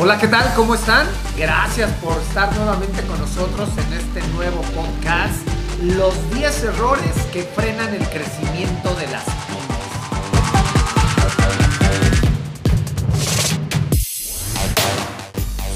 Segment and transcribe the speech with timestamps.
[0.00, 0.54] Hola, ¿qué tal?
[0.54, 1.08] ¿Cómo están?
[1.36, 5.44] Gracias por estar nuevamente con nosotros en este nuevo podcast,
[5.82, 9.66] Los 10 errores que frenan el crecimiento de las pymes.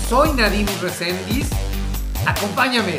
[0.09, 1.49] Soy Nadim Resendiz.
[2.25, 2.99] Acompáñame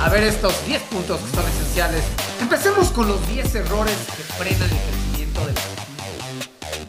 [0.00, 2.02] a ver estos 10 puntos que son esenciales.
[2.40, 5.75] Empecemos con los 10 errores que frenan el crecimiento de las pymes.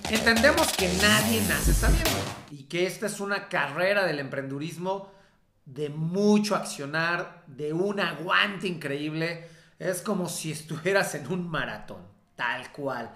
[0.09, 2.09] Entendemos que nadie nace sabiendo
[2.49, 5.11] y que esta es una carrera del emprendurismo
[5.65, 9.49] de mucho accionar, de un aguante increíble.
[9.79, 12.07] Es como si estuvieras en un maratón,
[12.37, 13.13] tal cual.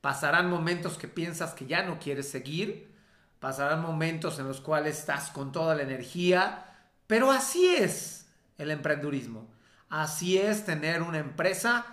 [0.00, 2.92] Pasarán momentos que piensas que ya no quieres seguir,
[3.38, 6.66] pasarán momentos en los cuales estás con toda la energía,
[7.06, 8.26] pero así es
[8.58, 9.48] el emprendurismo.
[9.88, 11.86] Así es tener una empresa,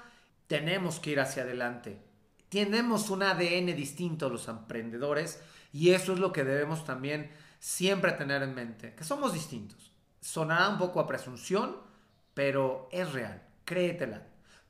[0.48, 2.09] tenemos que ir hacia adelante
[2.50, 5.40] tenemos un ADN distinto los emprendedores
[5.72, 9.92] y eso es lo que debemos también siempre tener en mente, que somos distintos.
[10.22, 11.78] Sonará un poco a presunción,
[12.34, 14.24] pero es real, créetela.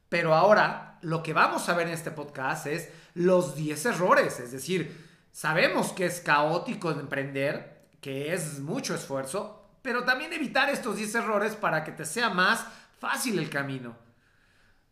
[0.09, 4.51] Pero ahora lo que vamos a ver en este podcast es los 10 errores, es
[4.51, 11.15] decir, sabemos que es caótico emprender, que es mucho esfuerzo, pero también evitar estos 10
[11.15, 12.65] errores para que te sea más
[12.99, 14.08] fácil el camino.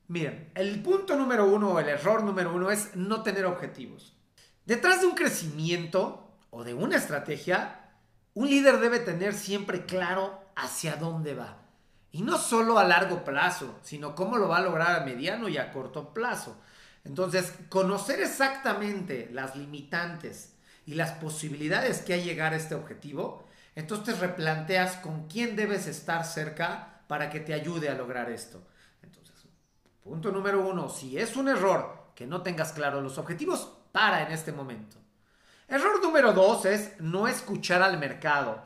[0.09, 4.15] Miren, el punto número uno el error número uno es no tener objetivos.
[4.65, 7.91] Detrás de un crecimiento o de una estrategia,
[8.33, 11.57] un líder debe tener siempre claro hacia dónde va.
[12.11, 15.57] Y no solo a largo plazo, sino cómo lo va a lograr a mediano y
[15.57, 16.57] a corto plazo.
[17.03, 20.53] Entonces, conocer exactamente las limitantes
[20.85, 25.85] y las posibilidades que hay llegar a este objetivo, entonces te replanteas con quién debes
[25.85, 28.65] estar cerca para que te ayude a lograr esto.
[30.07, 34.31] Punto número uno, si es un error que no tengas claro los objetivos, para en
[34.31, 34.95] este momento.
[35.67, 38.63] Error número dos es no escuchar al mercado.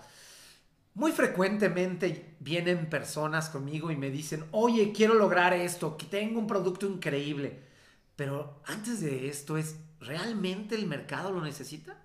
[0.94, 6.46] Muy frecuentemente vienen personas conmigo y me dicen, oye, quiero lograr esto, que tengo un
[6.46, 7.64] producto increíble.
[8.16, 11.98] Pero antes de esto es, ¿realmente el mercado lo necesita?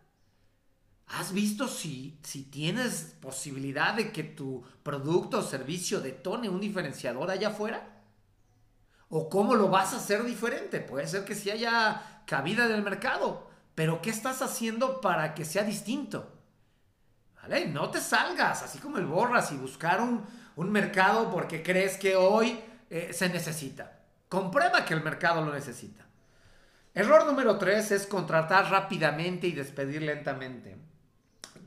[1.08, 7.30] ¿Has visto si, si tienes posibilidad de que tu producto o servicio detone un diferenciador
[7.30, 7.95] allá afuera?
[9.08, 10.80] ¿O cómo lo vas a hacer diferente?
[10.80, 15.62] Puede ser que sí haya cabida del mercado, pero ¿qué estás haciendo para que sea
[15.62, 16.32] distinto?
[17.40, 17.66] ¿Vale?
[17.66, 20.24] No te salgas, así como el borras y buscar un,
[20.70, 22.58] mercado porque crees que hoy
[22.90, 24.00] eh, se necesita.
[24.28, 26.04] Comprueba que el mercado lo necesita.
[26.94, 30.76] Error número tres es contratar rápidamente y despedir lentamente.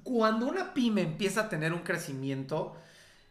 [0.03, 2.75] Cuando una pyme empieza a tener un crecimiento,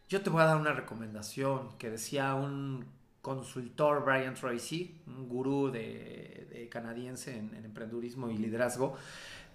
[0.07, 2.85] yo te voy a dar una recomendación que decía un
[3.29, 8.95] consultor Brian Tracy, un gurú de, canadiense en, emprendurismo y liderazgo,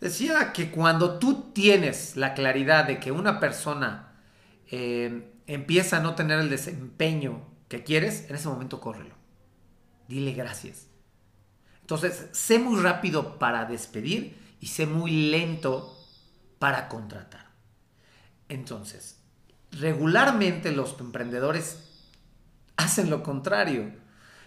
[0.00, 4.12] decía que cuando tú tienes la claridad de que una persona
[4.70, 9.16] eh, empieza a no tener el desempeño que quieres, en ese momento córrelo.
[10.06, 10.86] Dile gracias.
[11.80, 15.98] Entonces, sé muy rápido para despedir y sé muy lento
[16.60, 17.50] para contratar.
[18.48, 19.20] Entonces,
[19.72, 21.93] regularmente los emprendedores
[22.76, 23.90] hacen lo contrario.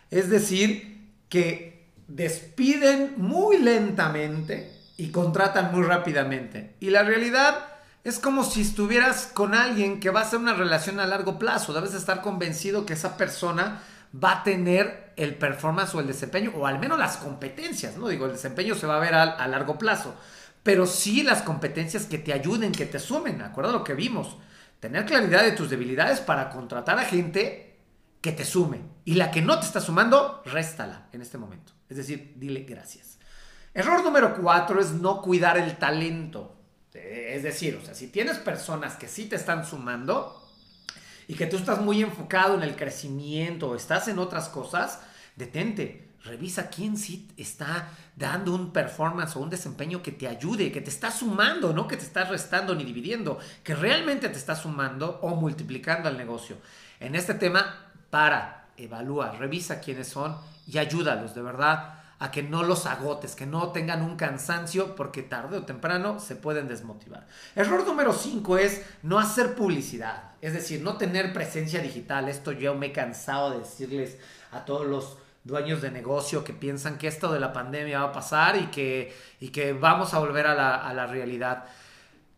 [0.09, 6.75] Es decir, que despiden muy lentamente y contratan muy rápidamente.
[6.79, 7.65] Y la realidad
[8.03, 11.73] es como si estuvieras con alguien que va a ser una relación a largo plazo.
[11.73, 13.81] Debes estar convencido que esa persona
[14.23, 18.07] va a tener el performance o el desempeño, o al menos las competencias, ¿no?
[18.07, 20.15] Digo, el desempeño se va a ver a, largo plazo,
[20.63, 24.37] pero sí las competencias que te ayuden, que te sumen, ¿de lo que vimos?
[24.79, 27.66] Tener claridad de tus debilidades para contratar a gente
[28.21, 28.81] que te sume.
[29.05, 31.73] Y la que no te está sumando, réstala en este momento.
[31.89, 33.17] Es decir, dile gracias.
[33.73, 36.55] Error número cuatro es no cuidar el talento.
[36.93, 40.43] Es decir, o sea, si tienes personas que sí te están sumando
[41.27, 45.01] y que tú estás muy enfocado en el crecimiento o estás en otras cosas,
[45.35, 46.05] detente.
[46.23, 50.89] Revisa quién sí está dando un performance o un desempeño que te ayude, que te
[50.89, 55.35] está sumando, no que te está restando ni dividiendo, que realmente te está sumando o
[55.35, 56.57] multiplicando al negocio.
[56.99, 60.37] En este tema para, evalúa, revisa quiénes son
[60.67, 65.21] y ayúdalos de verdad a que no los agotes, que no tengan un cansancio porque
[65.21, 67.27] tarde o temprano se pueden desmotivar.
[67.55, 72.27] Error número 5 es no hacer publicidad, es decir, no tener presencia digital.
[72.27, 74.17] Esto yo me he cansado de decirles
[74.51, 78.11] a todos los dueños de negocio que piensan que esto de la pandemia va a
[78.11, 81.65] pasar y que, y que vamos a volver a la, a la realidad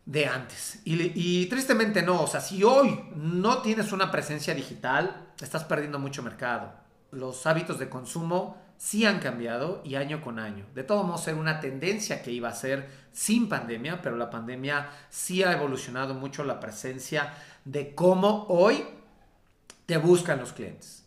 [0.10, 0.80] de antes.
[0.86, 6.24] Y, tristemente no, o sea, si hoy no tienes una presencia digital, estás perdiendo mucho
[6.24, 6.72] mercado.
[7.12, 10.66] Los hábitos de consumo sí han cambiado y año con año.
[10.74, 14.90] De todo modo, era una tendencia que iba a ser sin pandemia, pero la pandemia
[15.10, 17.34] sí ha evolucionado mucho la presencia
[17.66, 18.86] de cómo hoy
[19.86, 21.04] te buscan los clientes,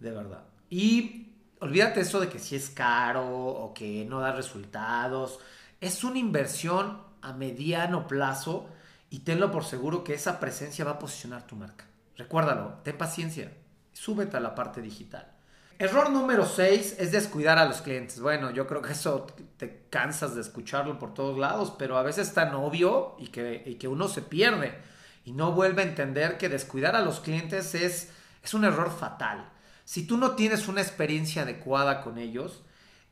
[0.00, 0.42] de verdad.
[0.70, 1.28] Y
[1.60, 5.38] olvídate eso de que si es caro o que no da resultados.
[5.80, 8.66] Es una inversión a mediano plazo
[9.10, 11.84] y tenlo por seguro que esa presencia va a posicionar tu marca.
[12.16, 13.52] Recuérdalo, ten paciencia,
[13.94, 15.32] súbete a la parte digital.
[15.78, 18.20] Error número 6 es descuidar a los clientes.
[18.20, 19.26] Bueno, yo creo que eso
[19.56, 23.76] te cansas de escucharlo por todos lados, pero a veces es tan obvio y que,
[23.78, 24.78] que uno se pierde
[25.24, 28.10] y no vuelve a entender que descuidar a los clientes es,
[28.42, 29.50] es un error fatal.
[29.84, 32.62] Si tú no tienes una experiencia adecuada con ellos,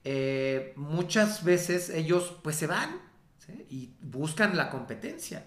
[0.04, 3.00] eh, muchas veces ellos pues se van
[3.68, 5.46] y buscan la competencia.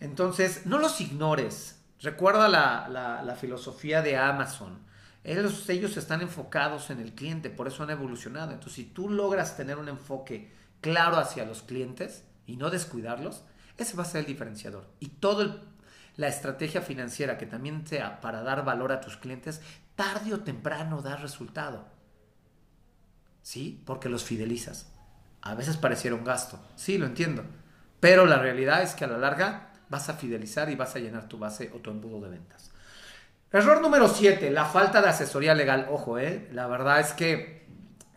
[0.00, 1.80] Entonces, no los ignores.
[2.04, 4.84] Recuerda la, la filosofía de Amazon
[5.24, 8.52] ellos, ellos están enfocados en el cliente, por eso han evolucionado.
[8.52, 10.52] Entonces, si tú logras tener un enfoque
[10.82, 13.42] claro hacia los clientes y no descuidarlos,
[13.78, 14.86] ese va a ser el diferenciador.
[15.00, 15.62] Y toda
[16.16, 19.62] la estrategia financiera que también sea para dar valor a tus clientes,
[19.96, 21.86] tarde o temprano da resultado.
[23.40, 23.82] ¿Sí?
[23.86, 24.92] Porque los fidelizas.
[25.40, 26.60] A veces pareciera un gasto.
[26.76, 27.44] Sí, lo entiendo.
[27.98, 31.28] Pero la realidad es que a la larga vas a fidelizar y vas a llenar
[31.28, 32.72] tu base o tu embudo de ventas.
[33.52, 35.86] Error número 7, la falta de asesoría legal.
[35.88, 37.64] Ojo, eh, la verdad es que,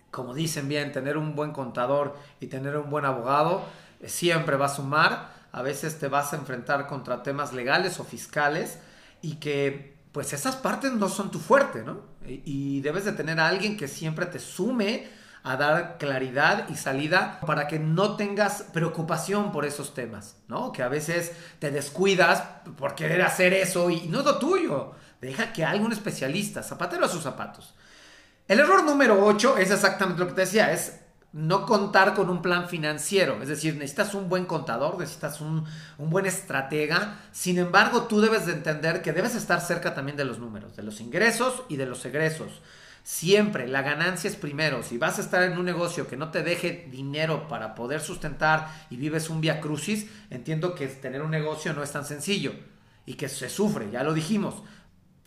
[0.09, 3.63] como dicen bien, tener un buen contador y tener un buen abogado
[3.99, 5.29] eh, siempre va a sumar.
[5.51, 8.79] A veces te vas a enfrentar contra temas legales o fiscales
[9.21, 12.01] y que pues esas partes no son tu fuerte, ¿no?
[12.25, 15.07] Y, debes de tener a alguien que siempre te sume
[15.43, 20.71] a dar claridad y salida para que no tengas preocupación por esos temas, ¿no?
[20.71, 22.43] Que a veces te descuidas
[22.77, 24.93] por querer hacer eso y no es lo tuyo.
[25.21, 27.73] Deja que algún especialista, zapatero a sus zapatos.
[28.47, 30.99] El error número 8 es exactamente lo que te decía, es
[31.33, 33.41] no contar con un plan financiero.
[33.41, 35.65] Es decir, necesitas un buen contador, necesitas un,
[35.97, 37.19] un, buen estratega.
[37.31, 40.83] Sin embargo, tú debes de entender que debes estar cerca también de los números, de
[40.83, 42.61] los ingresos y de los egresos.
[43.07, 44.83] Siempre la ganancia es primero.
[44.83, 48.67] Si vas a estar en un negocio que no te deje dinero para poder sustentar
[48.89, 52.51] y vives un via crucis, entiendo que tener un negocio no es tan sencillo
[53.05, 54.55] y que se sufre, ya lo dijimos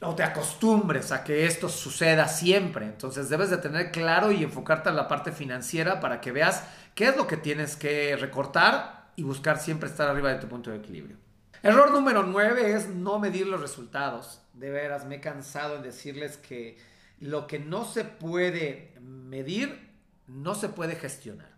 [0.03, 2.85] o te acostumbres a que esto suceda siempre.
[2.85, 7.09] Entonces debes de tener claro y enfocarte en la parte financiera para que veas qué
[7.09, 10.77] es lo que tienes que recortar y buscar siempre estar arriba de tu punto de
[10.77, 11.17] equilibrio.
[11.63, 14.43] Error número 9 es no medir los resultados.
[14.53, 16.90] De veras, me he cansado en decirles que
[17.21, 19.91] lo que no se puede medir,
[20.27, 21.51] no se puede gestionar.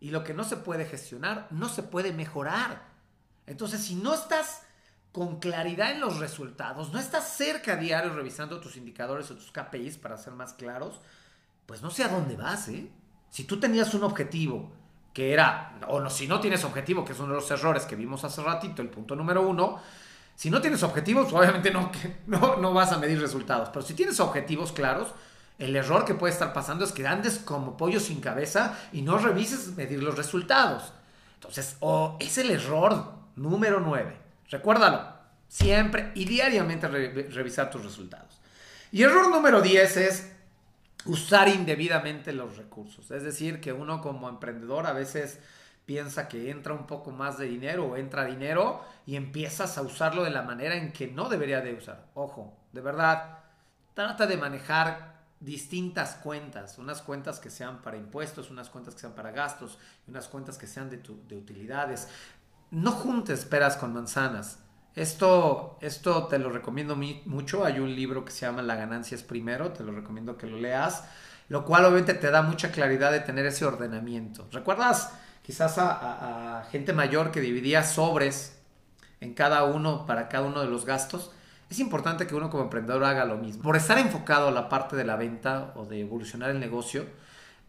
[0.00, 2.82] Y lo que no se puede gestionar, no se puede mejorar.
[3.46, 4.62] Entonces, si no estás
[5.10, 9.50] con claridad en los resultados, no estás cerca a diario revisando tus indicadores o tus
[9.50, 11.00] KPIs para ser más claros,
[11.66, 12.90] pues no sé a dónde vas, ¿eh?
[13.30, 14.70] Si tú tenías un objetivo
[15.12, 17.96] que era, o no, si no tienes objetivo, que es uno de los errores que
[17.96, 19.80] vimos hace ratito, el punto número uno,
[20.38, 21.90] si no tienes objetivos, obviamente no,
[22.28, 25.08] no, no vas a medir resultados, pero si tienes objetivos claros,
[25.58, 29.18] el error que puede estar pasando es que andes como pollo sin cabeza y no
[29.18, 30.92] revises medir los resultados.
[31.34, 34.16] Entonces, o es el error número nueve.
[34.48, 35.12] Recuérdalo,
[35.48, 38.40] siempre y diariamente revisar tus resultados.
[38.92, 40.32] Y error número 10 es
[41.04, 43.10] usar indebidamente los recursos.
[43.10, 45.40] Es decir, que uno como emprendedor a veces
[45.88, 50.22] piensa que entra un poco más de dinero o entra dinero y empiezas a usarlo
[50.22, 52.04] de la manera en que no debería de usar.
[52.12, 53.38] Ojo, de verdad,
[53.94, 59.14] trata de manejar distintas cuentas, unas cuentas que sean para impuestos, unas cuentas que sean
[59.14, 62.08] para gastos, unas cuentas que sean de, de utilidades
[62.70, 64.58] no juntes peras con manzanas.
[64.94, 67.64] Esto, esto te lo recomiendo mucho.
[67.64, 70.58] Hay un libro que se llama La ganancia es primero, te lo recomiendo que lo
[70.58, 71.04] leas,
[71.48, 74.48] lo cual obviamente te da mucha claridad de tener ese ordenamiento.
[74.52, 75.14] ¿Recuerdas
[75.48, 78.58] quizás a, gente mayor que dividía sobres
[79.22, 81.30] en cada uno para cada uno de los gastos?
[81.70, 83.62] Es importante que uno como emprendedor haga lo mismo.
[83.62, 87.06] Por estar enfocado a la parte de la venta o de evolucionar el negocio,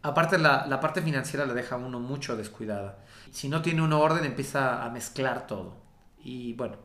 [0.02, 2.98] aparte la, la parte financiera le deja a uno mucho descuidada.
[3.30, 5.78] Si no tiene un orden, empieza a mezclar todo.
[6.22, 6.76] Y bueno,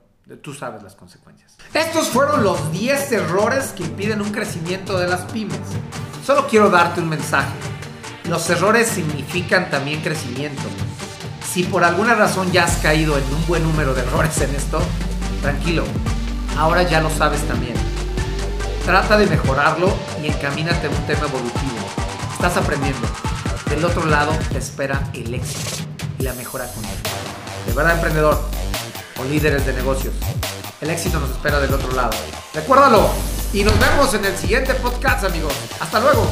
[0.41, 1.57] tú sabes las consecuencias.
[1.73, 5.59] Estos fueron los 10 errores que impiden un crecimiento de las pymes.
[6.23, 7.53] Solo quiero darte un mensaje.
[8.29, 10.63] Los errores significan también crecimiento.
[11.55, 14.81] Si por alguna razón ya has caído en un buen número de errores en esto,
[15.41, 15.85] tranquilo,
[16.57, 17.75] ahora ya lo sabes también.
[18.83, 19.87] Trata de mejorarlo
[20.21, 21.77] y encamínate a un tema evolutivo.
[22.33, 23.07] Estás aprendiendo.
[23.69, 25.85] Del otro lado te espera el éxito
[26.19, 26.91] y la mejora continua.
[27.65, 28.37] De verdad, emprendedor
[29.17, 30.13] o líderes de negocios,
[30.81, 32.17] el éxito nos espera del otro lado.
[32.53, 33.09] Recuérdalo
[33.53, 35.53] y nos vemos en el siguiente podcast, amigos.
[35.79, 36.27] Hasta luego.